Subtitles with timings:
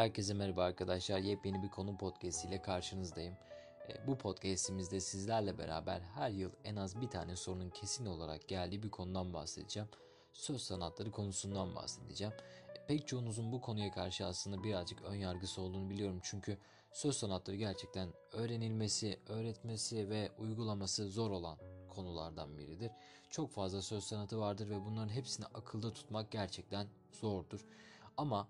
[0.00, 1.18] Herkese merhaba arkadaşlar.
[1.18, 3.34] Yepyeni bir konu podcast ile karşınızdayım.
[3.88, 8.82] E, bu podcastimizde sizlerle beraber her yıl en az bir tane sorunun kesin olarak geldiği
[8.82, 9.88] bir konudan bahsedeceğim.
[10.32, 12.32] Söz sanatları konusundan bahsedeceğim.
[12.74, 16.20] E, pek çoğunuzun bu konuya karşı aslında birazcık ön yargısı olduğunu biliyorum.
[16.22, 16.58] Çünkü
[16.92, 21.58] söz sanatları gerçekten öğrenilmesi, öğretmesi ve uygulaması zor olan
[21.88, 22.90] konulardan biridir.
[23.30, 27.66] Çok fazla söz sanatı vardır ve bunların hepsini akılda tutmak gerçekten zordur.
[28.16, 28.48] Ama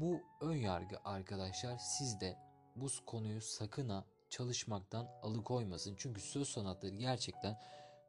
[0.00, 2.36] bu ön yargı arkadaşlar sizde
[2.76, 5.94] bu konuyu sakın ha çalışmaktan alıkoymasın.
[5.98, 7.58] Çünkü söz sanatları gerçekten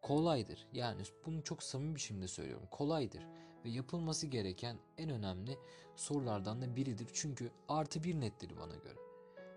[0.02, 0.68] kolaydır.
[0.74, 2.68] Yani bunu çok samimi biçimde söylüyorum.
[2.72, 3.24] Kolaydır
[3.66, 5.58] ve yapılması gereken en önemli
[5.96, 7.10] sorulardan da biridir.
[7.13, 8.99] Çünkü artı bir nettir bana göre.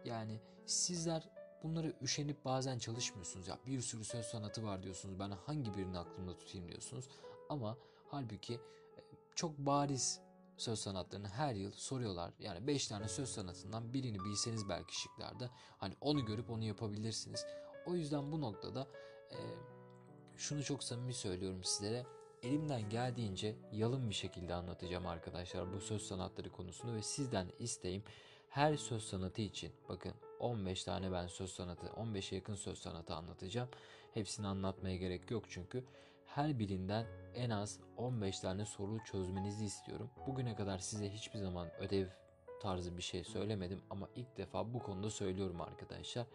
[0.04, 1.28] Yani sizler
[1.62, 3.48] bunları üşenip bazen çalışmıyorsunuz.
[3.48, 5.18] Ya bir sürü söz sanatı var diyorsunuz.
[5.18, 7.08] Ben hangi birini aklımda tutayım diyorsunuz.
[7.48, 7.76] Ama
[8.10, 9.00] halbuki e,
[9.34, 10.20] çok bariz
[10.58, 12.32] söz sanatlarını her yıl soruyorlar.
[12.38, 17.46] Yani 5 tane söz sanatından birini bilseniz belki şıklarda hani onu görüp onu yapabilirsiniz.
[17.86, 18.88] O yüzden bu noktada
[19.30, 19.38] e,
[20.36, 22.06] şunu çok samimi söylüyorum sizlere.
[22.42, 28.02] Elimden geldiğince yalın bir şekilde anlatacağım arkadaşlar bu söz sanatları konusunu ve sizden isteğim
[28.48, 33.68] her söz sanatı için bakın 15 tane ben söz sanatı 15'e yakın söz sanatı anlatacağım.
[34.14, 35.84] Hepsini anlatmaya gerek yok çünkü
[36.34, 40.10] her birinden en az 15 tane soru çözmenizi istiyorum.
[40.26, 42.06] Bugüne kadar size hiçbir zaman ödev
[42.62, 46.26] tarzı bir şey söylemedim ama ilk defa bu konuda söylüyorum arkadaşlar.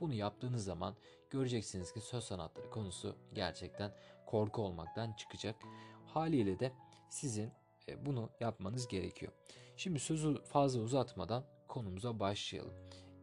[0.00, 0.94] Bunu yaptığınız zaman
[1.30, 3.92] göreceksiniz ki söz sanatları konusu gerçekten
[4.26, 5.56] korku olmaktan çıkacak.
[6.06, 6.72] Haliyle de
[7.08, 7.52] sizin
[7.88, 9.32] e, bunu yapmanız gerekiyor.
[9.76, 12.74] Şimdi sözü fazla uzatmadan konumuza başlayalım.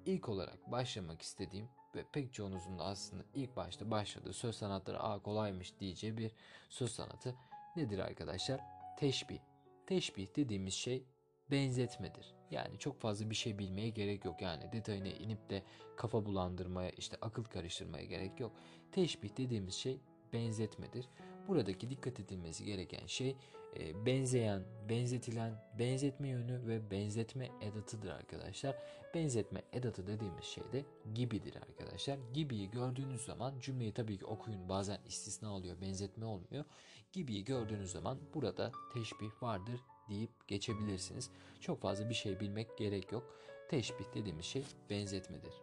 [0.06, 5.20] İlk olarak başlamak istediğim ve pek çoğunuzun da aslında ilk başta başladığı söz sanatları a
[5.20, 6.32] kolaymış diyeceği bir
[6.70, 7.36] söz sanatı
[7.76, 8.62] nedir arkadaşlar?
[8.98, 9.40] Teşbih.
[9.86, 11.04] Teşbih dediğimiz şey
[11.52, 12.34] benzetmedir.
[12.52, 14.42] Yani çok fazla bir şey bilmeye gerek yok.
[14.42, 15.64] Yani detayına inip de
[15.98, 18.52] kafa bulandırmaya, işte akıl karıştırmaya gerek yok.
[18.92, 20.00] Teşbih dediğimiz şey
[20.34, 21.06] benzetmedir.
[21.48, 23.36] Buradaki dikkat edilmesi gereken şey
[23.80, 28.76] e, benzeyen, benzetilen, benzetme yönü ve benzetme edatıdır arkadaşlar.
[29.14, 32.20] Benzetme edatı dediğimiz şey de gibidir arkadaşlar.
[32.34, 36.66] Gibiyi gördüğünüz zaman cümleyi tabii ki okuyun bazen istisna oluyor, benzetme olmuyor.
[37.14, 41.30] Gibiyi gördüğünüz zaman burada teşbih vardır deyip geçebilirsiniz.
[41.62, 43.24] Çok fazla bir şey bilmek gerek yok.
[43.70, 45.54] Teşbih dediğimiz şey benzetmedir.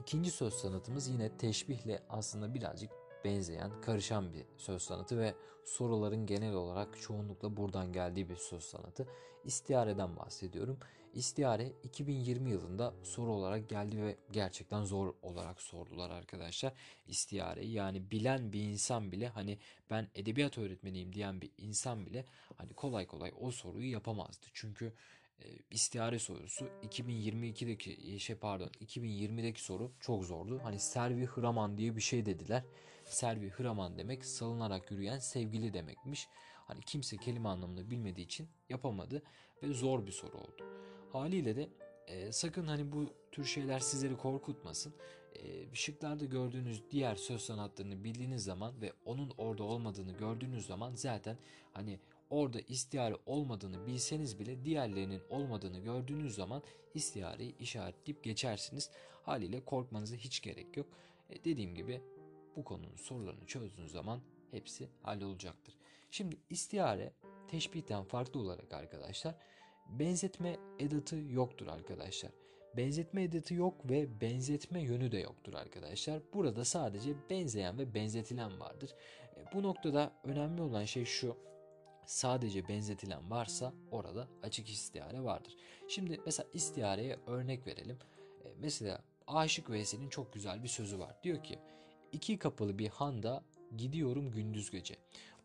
[0.00, 2.90] İkinci söz sanatımız yine teşbihle aslında birazcık
[3.24, 9.06] benzeyen, karışan bir söz sanatı ve soruların genel olarak çoğunlukla buradan geldiği bir söz sanatı.
[9.44, 10.78] İstiareden bahsediyorum.
[11.14, 16.72] İstiare 2020 yılında soru olarak geldi ve gerçekten zor olarak sordular arkadaşlar.
[17.08, 19.58] İstiareyi yani bilen bir insan bile hani
[19.90, 22.24] ben edebiyat öğretmeniyim diyen bir insan bile
[22.56, 24.46] hani kolay kolay o soruyu yapamazdı.
[24.52, 24.92] Çünkü
[25.40, 30.60] e, istihare sorusu 2022'deki şey pardon 2020'deki soru çok zordu.
[30.62, 32.64] Hani Servi Hıraman diye bir şey dediler.
[33.10, 36.28] Servi Hıraman demek salınarak yürüyen sevgili demekmiş.
[36.54, 39.22] Hani kimse kelime anlamını bilmediği için yapamadı
[39.62, 40.64] ve zor bir soru oldu.
[41.12, 41.68] Haliyle de
[42.06, 44.94] e, sakın hani bu tür şeyler sizleri korkutmasın.
[45.34, 51.36] E, şıklarda gördüğünüz diğer söz sanatlarını bildiğiniz zaman ve onun orada olmadığını gördüğünüz zaman zaten
[51.72, 51.98] hani
[52.30, 56.62] orada istihare olmadığını bilseniz bile diğerlerinin olmadığını gördüğünüz zaman
[56.94, 58.90] istihareyi işaretleyip geçersiniz.
[59.22, 60.86] Haliyle korkmanıza hiç gerek yok.
[61.30, 62.02] E, dediğim gibi
[62.56, 65.74] bu konunun sorularını çözdüğünüz zaman hepsi hallolacaktır.
[66.10, 67.12] Şimdi istihare
[67.48, 69.34] teşbihten farklı olarak arkadaşlar
[69.98, 72.32] benzetme edatı yoktur arkadaşlar.
[72.76, 76.20] Benzetme edatı yok ve benzetme yönü de yoktur arkadaşlar.
[76.34, 78.94] Burada sadece benzeyen ve benzetilen vardır.
[79.36, 81.36] E, bu noktada önemli olan şey şu
[82.06, 85.56] sadece benzetilen varsa orada açık istihare vardır.
[85.88, 87.98] Şimdi mesela istihareye örnek verelim.
[88.44, 91.16] E, mesela Aşık Veysel'in çok güzel bir sözü var.
[91.22, 91.58] Diyor ki
[92.12, 93.44] iki kapılı bir handa
[93.76, 94.94] gidiyorum gündüz gece.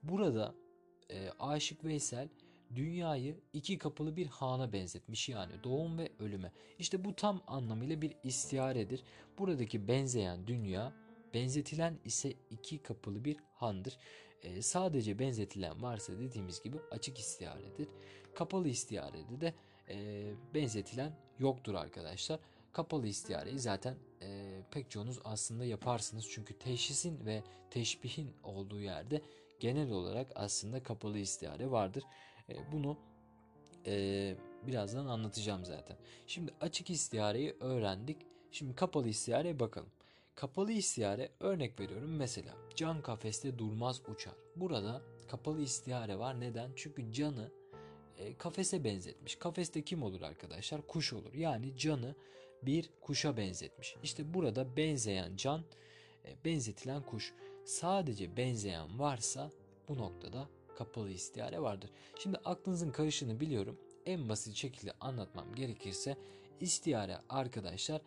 [0.03, 0.55] Burada
[1.11, 2.29] e, Aşık Veysel
[2.75, 6.51] dünyayı iki kapılı bir hana benzetmiş yani doğum ve ölüme.
[6.79, 9.03] İşte bu tam anlamıyla bir istiharedir.
[9.37, 10.93] Buradaki benzeyen dünya
[11.35, 13.97] Benzetilen ise iki kapılı bir handır.
[14.43, 17.87] E, sadece benzetilen varsa dediğimiz gibi açık istiharedir.
[18.35, 19.53] Kapalı istiharede de
[19.89, 22.39] e, benzetilen yoktur arkadaşlar.
[22.73, 23.95] Kapalı istihareyi zaten
[24.71, 26.27] pek çoğunuz aslında yaparsınız.
[26.29, 29.21] Çünkü teşhisin ve teşbihin olduğu yerde
[29.59, 32.03] genel olarak aslında kapalı istihare vardır.
[32.49, 32.97] E, bunu
[33.85, 34.35] e,
[34.67, 35.97] birazdan anlatacağım zaten.
[36.27, 38.17] Şimdi açık istihareyi öğrendik.
[38.51, 39.89] Şimdi kapalı istihareye bakalım.
[40.35, 44.33] Kapalı istihare örnek veriyorum mesela can kafeste durmaz uçar.
[44.55, 46.71] Burada kapalı istihare var neden?
[46.75, 47.51] Çünkü canı
[48.17, 49.35] e, kafese benzetmiş.
[49.35, 50.87] Kafeste kim olur arkadaşlar?
[50.87, 51.33] Kuş olur.
[51.33, 52.15] Yani canı
[52.61, 53.95] bir kuşa benzetmiş.
[54.03, 55.63] İşte burada benzeyen can,
[56.25, 57.33] e, benzetilen kuş.
[57.65, 59.51] Sadece benzeyen varsa
[59.89, 61.89] bu noktada kapalı istiyare vardır.
[62.19, 63.77] Şimdi aklınızın karışını biliyorum.
[64.05, 66.17] En basit şekilde anlatmam gerekirse
[66.59, 68.01] istiyare arkadaşlar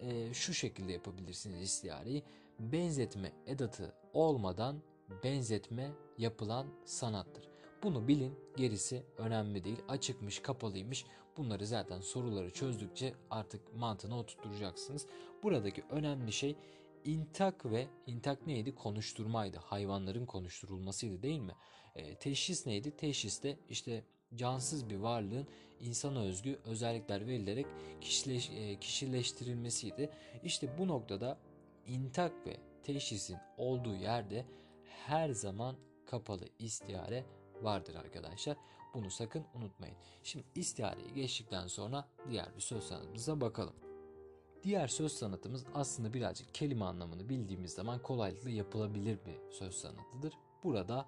[0.00, 2.22] e, şu şekilde yapabilirsiniz istiyareyi.
[2.58, 4.82] Benzetme edatı olmadan
[5.24, 7.51] benzetme yapılan sanattır.
[7.82, 9.78] Bunu bilin gerisi önemli değil.
[9.88, 11.04] Açıkmış kapalıymış
[11.36, 15.06] bunları zaten soruları çözdükçe artık mantığına oturtacaksınız.
[15.42, 16.56] Buradaki önemli şey
[17.04, 18.74] intak ve intak neydi?
[18.74, 19.58] Konuşturmaydı.
[19.58, 21.52] Hayvanların konuşturulmasıydı değil mi?
[21.94, 22.96] E, teşhis neydi?
[22.96, 24.04] Teşhis de işte
[24.34, 25.46] cansız bir varlığın
[25.80, 27.66] insana özgü özellikler verilerek
[28.00, 30.10] kişileş, e, kişileştirilmesiydi.
[30.44, 31.38] İşte bu noktada
[31.86, 34.46] intak ve teşhisin olduğu yerde
[35.06, 35.76] her zaman
[36.06, 37.24] kapalı istiyare
[37.64, 38.56] vardır arkadaşlar.
[38.94, 39.96] Bunu sakın unutmayın.
[40.22, 43.74] Şimdi istiareyi geçtikten sonra diğer bir söz sanatımıza bakalım.
[44.62, 50.34] Diğer söz sanatımız aslında birazcık kelime anlamını bildiğimiz zaman kolaylıkla yapılabilir bir söz sanatıdır.
[50.64, 51.06] Burada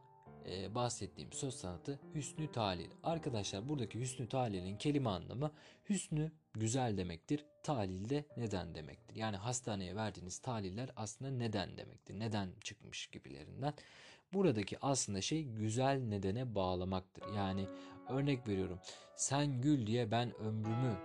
[0.51, 2.91] e, bahsettiğim söz sanatı hüsnü talil.
[3.03, 5.51] Arkadaşlar buradaki hüsnü talilin kelime anlamı
[5.89, 7.45] hüsnü güzel demektir.
[7.63, 9.17] Talil de neden demektir.
[9.17, 12.21] Yani hastaneye verdiğiniz taliller aslında neden demektir.
[12.21, 13.75] Neden çıkmış gibilerinden.
[14.35, 17.25] Buradaki aslında şey güzel nedene bağlamaktır.
[17.37, 17.67] Yani
[18.09, 18.79] örnek veriyorum.
[19.17, 20.97] Sen gül diye ben ömrümü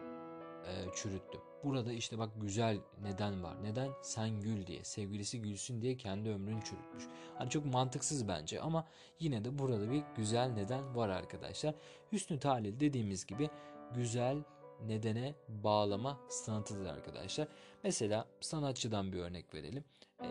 [0.65, 1.41] e, çürüttüm.
[1.63, 3.63] Burada işte bak güzel neden var.
[3.63, 3.91] Neden?
[4.01, 4.83] Sen gül diye.
[4.83, 7.03] Sevgilisi gülsün diye kendi ömrünü çürütmüş.
[7.37, 8.87] Hani çok mantıksız bence ama
[9.19, 11.75] yine de burada bir güzel neden var arkadaşlar.
[12.11, 13.49] Hüsnü talil dediğimiz gibi
[13.95, 14.43] güzel
[14.87, 17.47] nedene bağlama sanatıdır arkadaşlar.
[17.83, 19.83] Mesela sanatçıdan bir örnek verelim.
[20.21, 20.27] Ee,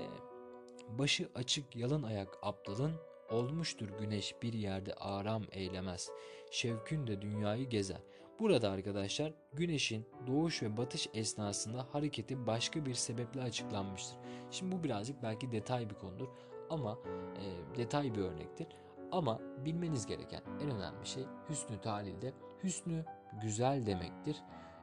[0.88, 2.92] başı açık yalın ayak aptalın
[3.30, 6.10] olmuştur güneş bir yerde aram eylemez.
[6.50, 8.00] Şevkün de dünyayı gezer.
[8.40, 14.18] Burada arkadaşlar güneşin doğuş ve batış esnasında hareketi başka bir sebeple açıklanmıştır.
[14.50, 16.28] Şimdi bu birazcık belki detay bir konudur
[16.70, 16.98] ama
[17.36, 18.66] e, detay bir örnektir.
[19.12, 22.32] Ama bilmeniz gereken en önemli şey hüsnü talilde.
[22.64, 23.04] Hüsnü
[23.42, 24.36] güzel demektir.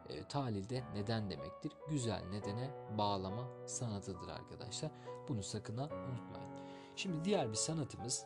[0.09, 1.71] E, talilde neden demektir.
[1.89, 4.91] Güzel nedene bağlama sanatıdır arkadaşlar.
[5.27, 6.49] Bunu sakın unutmayın.
[6.95, 8.25] Şimdi diğer bir sanatımız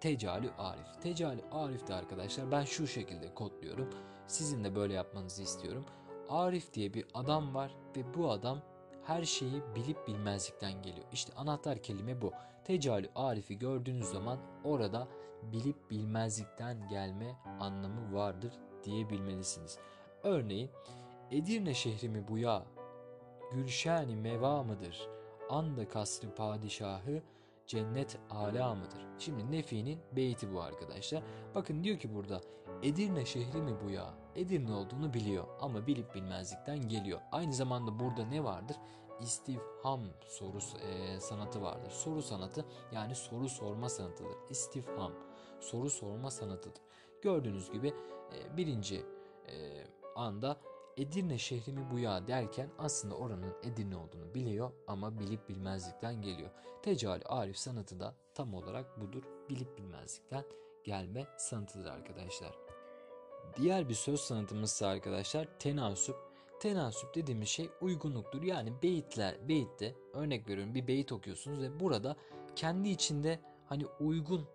[0.00, 1.02] Tecalü Arif.
[1.02, 3.90] Tecalü Arif de arkadaşlar ben şu şekilde kodluyorum.
[4.26, 5.84] Sizin de böyle yapmanızı istiyorum.
[6.28, 8.58] Arif diye bir adam var ve bu adam
[9.04, 11.06] her şeyi bilip bilmezlikten geliyor.
[11.12, 12.32] İşte anahtar kelime bu.
[12.64, 15.08] Tecalü Arif'i gördüğünüz zaman orada
[15.42, 18.52] bilip bilmezlikten gelme anlamı vardır
[18.84, 19.78] diyebilmelisiniz.
[20.22, 20.70] Örneğin
[21.30, 22.62] Edirne şehri mi bu ya?
[23.52, 25.08] Gülşeni meva mıdır?
[25.50, 27.22] Anda kasrı padişahı
[27.66, 29.06] cennet ala mıdır?
[29.18, 31.22] Şimdi Nefi'nin beyti bu arkadaşlar.
[31.54, 32.40] Bakın diyor ki burada
[32.82, 34.14] Edirne şehri mi bu ya?
[34.36, 37.20] Edirne olduğunu biliyor ama bilip bilmezlikten geliyor.
[37.32, 38.76] Aynı zamanda burada ne vardır?
[39.20, 41.90] İstifham soru e, sanatı vardır.
[41.90, 44.36] Soru sanatı yani soru sorma sanatıdır.
[44.50, 45.12] İstifham
[45.60, 46.82] soru sorma sanatıdır.
[47.22, 47.94] Gördüğünüz gibi
[48.32, 49.02] e, birinci
[49.46, 49.84] e,
[50.16, 50.60] anda
[50.96, 56.50] Edirne şehri mi bu ya derken aslında oranın Edirne olduğunu biliyor ama bilip bilmezlikten geliyor.
[56.82, 59.22] Tecali Arif sanatı da tam olarak budur.
[59.50, 60.44] Bilip bilmezlikten
[60.84, 62.58] gelme sanatıdır arkadaşlar.
[63.56, 66.16] Diğer bir söz sanatımız ise arkadaşlar tenasüp.
[66.60, 68.42] Tenasüp dediğimiz şey uygunluktur.
[68.42, 72.16] Yani beyitler, beyitte örnek veriyorum bir beyit okuyorsunuz ve burada
[72.56, 74.48] kendi içinde hani uygun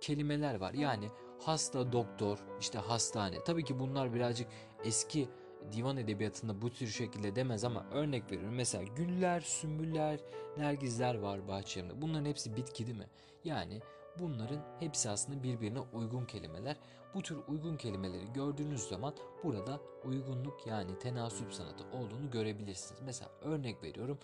[0.00, 0.72] kelimeler var.
[0.74, 1.08] Yani
[1.44, 3.44] hasta, doktor, işte hastane.
[3.44, 4.48] Tabii ki bunlar birazcık
[4.84, 5.28] eski
[5.72, 8.54] divan edebiyatında bu tür şekilde demez ama örnek veriyorum.
[8.54, 10.20] Mesela güller, sümbüller,
[10.56, 12.02] nergizler var bahçemde.
[12.02, 13.08] Bunların hepsi bitki değil mi?
[13.44, 13.80] Yani
[14.18, 16.76] bunların hepsi aslında birbirine uygun kelimeler.
[17.14, 23.00] Bu tür uygun kelimeleri gördüğünüz zaman burada uygunluk yani tenasüp sanatı olduğunu görebilirsiniz.
[23.04, 24.18] Mesela örnek veriyorum.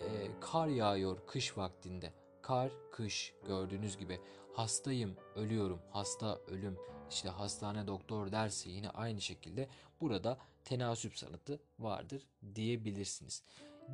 [0.00, 0.06] E,
[0.40, 2.12] kar yağıyor kış vaktinde.
[2.50, 4.20] Kar, kış gördüğünüz gibi
[4.52, 6.76] hastayım, ölüyorum, hasta, ölüm,
[7.10, 9.68] işte hastane doktor dersi yine aynı şekilde
[10.00, 13.42] burada tenasüp sanatı vardır diyebilirsiniz.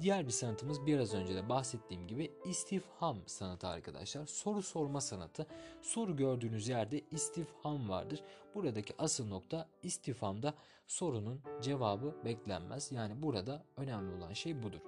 [0.00, 4.26] Diğer bir sanatımız biraz önce de bahsettiğim gibi istifham sanatı arkadaşlar.
[4.26, 5.46] Soru sorma sanatı.
[5.82, 8.22] Soru gördüğünüz yerde istifham vardır.
[8.54, 10.54] Buradaki asıl nokta istifhamda
[10.86, 12.92] sorunun cevabı beklenmez.
[12.92, 14.80] Yani burada önemli olan şey budur.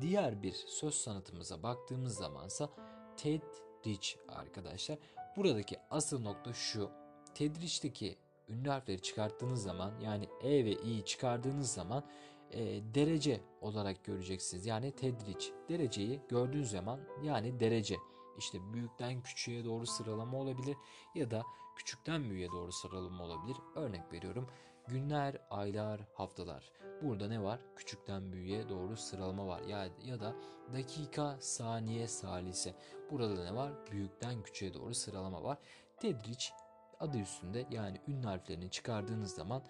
[0.00, 2.68] Diğer bir söz sanatımıza baktığımız zamansa
[3.16, 4.98] tedriç arkadaşlar.
[5.36, 6.90] Buradaki asıl nokta şu.
[7.34, 8.18] Tedriçteki
[8.48, 12.04] ünlü harfleri çıkarttığınız zaman yani E ve İ'yi çıkardığınız zaman
[12.50, 12.60] e,
[12.94, 14.66] derece olarak göreceksiniz.
[14.66, 15.52] Yani tedriç.
[15.68, 17.96] Dereceyi gördüğünüz zaman yani derece.
[18.38, 20.76] işte büyükten küçüğe doğru sıralama olabilir
[21.14, 21.42] ya da
[21.76, 23.56] küçükten büyüğe doğru sıralama olabilir.
[23.74, 24.48] Örnek veriyorum
[24.88, 26.72] günler, aylar, haftalar.
[27.02, 27.60] Burada ne var?
[27.76, 29.62] Küçükten büyüğe doğru sıralama var.
[29.62, 30.34] Ya, ya da
[30.72, 32.74] dakika, saniye, salise.
[33.10, 33.72] Burada ne var?
[33.90, 35.58] Büyükten küçüğe doğru sıralama var.
[35.96, 36.52] Tedriç
[37.00, 39.62] adı üstünde yani ünlü harflerini çıkardığınız zaman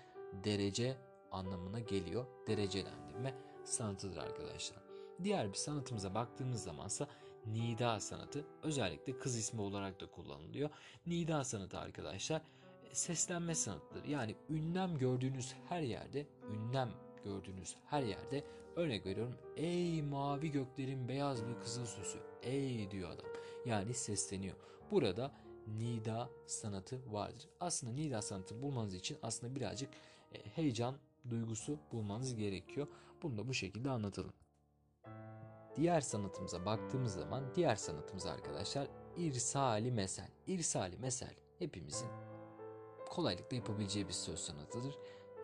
[0.44, 0.96] derece
[1.30, 2.26] anlamına geliyor.
[2.46, 4.82] Derecelendirme sanatıdır arkadaşlar.
[5.22, 7.08] Diğer bir sanatımıza baktığımız zamansa
[7.46, 10.70] nida sanatı özellikle kız ismi olarak da kullanılıyor.
[11.06, 12.42] Nida sanatı arkadaşlar
[12.94, 14.04] seslenme sanatıdır.
[14.04, 16.90] Yani ünlem gördüğünüz her yerde, ünlem
[17.24, 18.44] gördüğünüz her yerde
[18.76, 19.34] örnek veriyorum.
[19.56, 22.18] Ey mavi göklerin beyaz bir kızıl süsü.
[22.42, 23.26] Ey diyor adam.
[23.66, 24.56] Yani sesleniyor.
[24.90, 25.32] Burada
[25.66, 27.48] nida sanatı vardır.
[27.60, 29.90] Aslında nida sanatı bulmanız için aslında birazcık
[30.32, 30.96] e, heyecan
[31.30, 32.86] duygusu bulmanız gerekiyor.
[33.22, 34.32] Bunu da bu şekilde anlatalım.
[35.76, 40.28] Diğer sanatımıza baktığımız zaman diğer sanatımız arkadaşlar irsali mesel.
[40.46, 42.33] İrsali mesel hepimizin
[43.14, 44.94] kolaylıkla yapabileceği bir söz sanatıdır.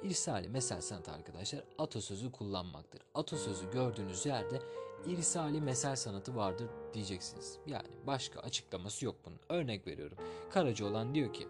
[0.02, 3.00] İrsali mesel sanatı arkadaşlar atasözü kullanmaktır.
[3.14, 4.60] Atasözü gördüğünüz yerde
[5.06, 7.58] irsali mesel sanatı vardır diyeceksiniz.
[7.66, 9.38] Yani başka açıklaması yok bunun.
[9.48, 10.18] Örnek veriyorum.
[10.50, 11.48] Karacaoğlan diyor ki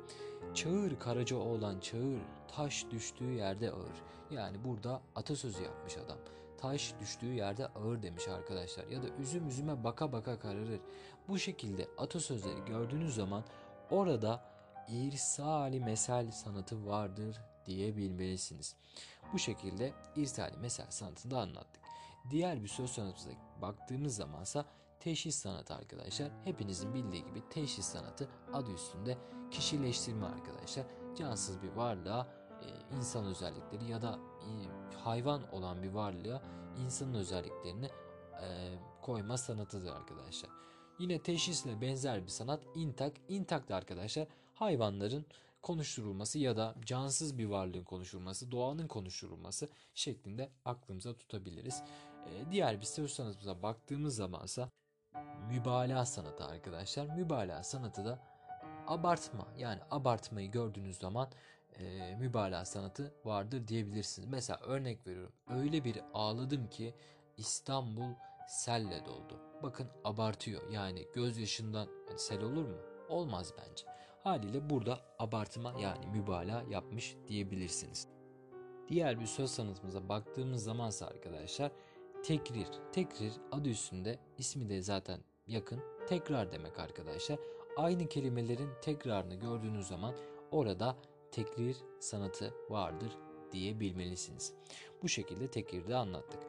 [0.55, 2.21] Çağır Karacaoğlan çağır
[2.57, 4.03] taş düştüğü yerde ağır.
[4.31, 6.19] Yani burada atasözü yapmış adam.
[6.59, 8.87] Taş düştüğü yerde ağır demiş arkadaşlar.
[8.87, 10.81] Ya da üzüm üzüme baka baka kararır.
[11.29, 13.45] Bu şekilde atasözleri gördüğünüz zaman
[13.91, 14.50] orada
[14.91, 18.77] irsali mesel sanatı vardır diyebilmelisiniz.
[19.33, 21.83] Bu şekilde irsali mesel sanatını da anlattık.
[22.31, 23.31] Diğer bir söz sanatımıza
[23.63, 24.65] baktığımız zamansa
[25.01, 26.31] teşhis sanatı arkadaşlar.
[26.45, 29.19] Hepinizin bildiği gibi teşhis sanatı adı üstünde
[29.51, 30.87] kişileştirme arkadaşlar.
[31.17, 32.27] Cansız bir varlığa
[32.63, 34.51] e, insan özellikleri ya da e,
[34.97, 36.43] hayvan olan bir varlığa
[36.79, 37.87] insanın özelliklerini
[38.43, 40.51] e, koyma sanatıdır arkadaşlar.
[40.99, 43.13] Yine teşhisle benzer bir sanat intak.
[43.29, 44.27] İntak da arkadaşlar
[44.61, 45.27] hayvanların
[45.63, 51.83] konuşturulması ya da cansız bir varlığın konuşturulması, doğanın konuşturulması şeklinde aklımıza tutabiliriz.
[52.27, 54.71] Ee, diğer bir söz sanatımıza baktığımız zamansa
[55.49, 57.07] mübalağa sanatı arkadaşlar.
[57.07, 58.19] Mübalağa sanatı da
[58.87, 61.29] abartma yani abartmayı gördüğünüz zaman
[61.79, 64.29] e, mübalağa sanatı vardır diyebilirsiniz.
[64.29, 65.33] Mesela örnek veriyorum.
[65.49, 66.95] Öyle bir ağladım ki
[67.37, 68.15] İstanbul
[68.49, 69.41] selle doldu.
[69.63, 72.77] Bakın abartıyor yani gözyaşından yani sel olur mu?
[73.09, 73.87] Olmaz bence.
[74.25, 78.09] Haliyle burada abartma yani mübalağa yapmış diyebilirsiniz.
[78.89, 81.73] Diğer bir söz sanatımıza baktığımız zamansa arkadaşlar
[82.25, 82.67] tekrir.
[82.93, 85.81] Tekrir adı üstünde ismi de zaten yakın.
[86.09, 87.39] Tekrar demek arkadaşlar.
[87.77, 90.15] Aynı kelimelerin tekrarını gördüğünüz zaman
[90.51, 90.97] orada
[91.33, 93.13] tekrir sanatı vardır
[93.53, 94.55] diyebilmelisiniz.
[95.03, 96.41] Bu şekilde tekirde anlattık.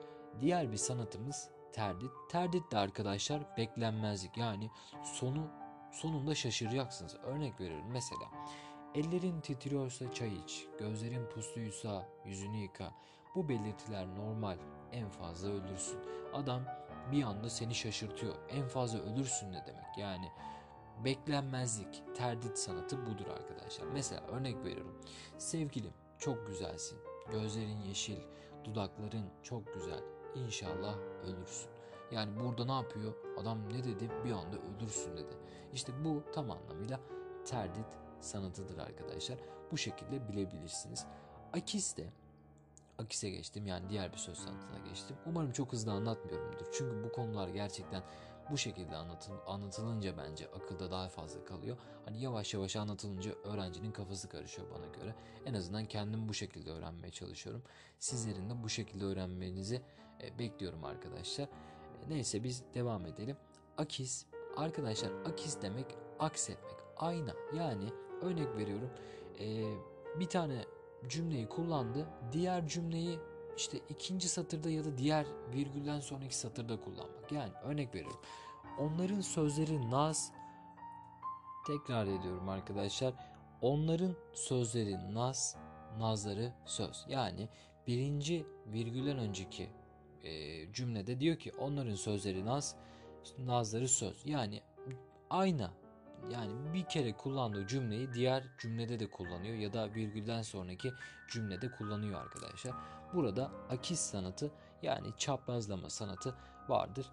[0.42, 2.12] Diğer bir sanatımız terdit.
[2.30, 4.70] Terdit de arkadaşlar beklenmezlik yani
[5.04, 5.61] sonu
[5.92, 7.16] sonunda şaşıracaksınız.
[7.24, 8.32] Örnek veriyorum mesela
[8.96, 12.92] ellerin titriyorsa çay iç, gözlerin pusluysa yüzünü yıka.
[13.36, 14.58] Bu belirtiler normal
[14.92, 16.00] en fazla ölürsün.
[16.34, 16.62] Adam
[17.12, 18.36] bir anda seni şaşırtıyor.
[18.50, 20.32] En fazla ölürsün ne demek yani
[21.06, 23.86] beklenmezlik, terdit sanatı budur arkadaşlar.
[23.86, 25.02] Mesela örnek veriyorum.
[25.38, 27.00] Sevgilim çok güzelsin.
[27.32, 28.20] Gözlerin yeşil,
[28.64, 30.04] dudakların çok güzel.
[30.36, 31.81] İnşallah ölürsün.
[32.12, 33.14] Yani burada ne yapıyor?
[33.38, 34.10] Adam ne dedi?
[34.26, 35.38] Bir anda ölürsün dedi.
[35.74, 37.00] İşte bu tam anlamıyla
[37.46, 37.86] terdit
[38.20, 39.38] sanatıdır arkadaşlar.
[39.72, 41.06] Bu şekilde bilebilirsiniz.
[41.54, 42.10] Akis de
[43.00, 45.16] Akis'e geçtim yani diğer bir söz sanatına geçtim.
[45.26, 46.66] Umarım çok hızlı anlatmıyorumdur.
[46.74, 48.04] Çünkü bu konular gerçekten
[48.52, 51.78] bu şekilde anlatıl anlatılınca bence akılda daha fazla kalıyor.
[52.06, 55.16] Hani yavaş yavaş anlatılınca öğrencinin kafası karışıyor bana göre.
[55.46, 57.64] En azından kendim bu şekilde öğrenmeye çalışıyorum.
[58.00, 59.82] Sizlerin de bu şekilde öğrenmenizi
[60.24, 61.50] e, bekliyorum arkadaşlar.
[62.10, 63.38] Neyse biz devam edelim.
[63.78, 64.26] Akis
[64.58, 65.86] arkadaşlar akis demek
[66.20, 67.90] aksetmek ayna yani
[68.22, 68.90] örnek veriyorum
[69.40, 69.74] e,
[70.20, 70.66] bir tane
[71.08, 73.20] cümleyi kullandı diğer cümleyi
[73.58, 77.32] işte ikinci satırda ya da diğer virgülden sonraki satırda kullanmak.
[77.32, 78.22] Yani örnek veriyorum.
[78.80, 80.32] Onların sözleri naz
[81.68, 83.14] tekrar ediyorum arkadaşlar.
[83.62, 85.58] Onların sözleri naz,
[85.98, 87.06] nazları söz.
[87.10, 87.50] Yani
[87.88, 89.70] birinci virgülden önceki
[90.24, 92.76] e, cümlede diyor ki onların sözleri naz,
[93.38, 94.26] nazları söz.
[94.26, 94.62] Yani
[95.30, 95.72] ayna
[96.32, 100.92] yani bir kere kullandığı cümleyi diğer cümlede de kullanıyor ya da virgülden sonraki
[101.32, 102.74] cümlede kullanıyor arkadaşlar.
[103.14, 104.52] Burada akis sanatı
[104.82, 106.36] yani çaprazlama sanatı
[106.70, 107.12] vardır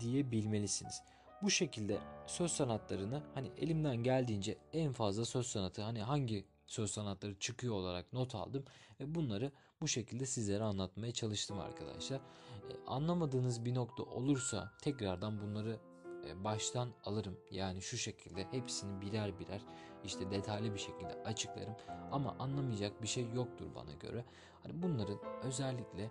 [0.00, 1.02] diyebilmelisiniz.
[1.42, 7.38] Bu şekilde söz sanatlarını hani elimden geldiğince en fazla söz sanatı hani hangi söz sanatları
[7.38, 8.64] çıkıyor olarak not aldım
[9.00, 12.16] ve bunları bu şekilde sizlere anlatmaya çalıştım arkadaşlar.
[12.18, 15.80] Ee, anlamadığınız bir nokta olursa tekrardan bunları
[16.26, 17.36] e, baştan alırım.
[17.50, 19.60] Yani şu şekilde hepsini birer birer
[20.04, 21.74] işte detaylı bir şekilde açıklarım.
[22.12, 24.24] Ama anlamayacak bir şey yoktur bana göre.
[24.62, 26.10] Hani bunların özellikle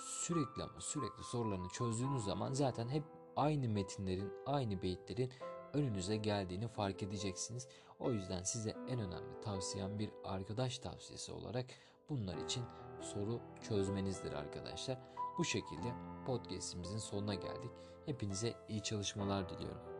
[0.00, 3.04] sürekli ama sürekli sorularını çözdüğünüz zaman zaten hep
[3.36, 5.32] aynı metinlerin, aynı beyitlerin
[5.72, 7.68] önünüze geldiğini fark edeceksiniz.
[8.00, 11.66] O yüzden size en önemli tavsiyem bir arkadaş tavsiyesi olarak
[12.08, 12.64] bunlar için
[13.00, 14.98] soru çözmenizdir arkadaşlar.
[15.38, 15.94] Bu şekilde
[16.26, 17.70] podcast'imizin sonuna geldik.
[18.06, 19.95] Hepinize iyi çalışmalar diliyorum.